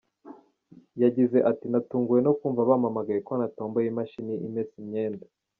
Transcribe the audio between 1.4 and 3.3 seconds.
ati “Natunguwe no kumva bampamagaye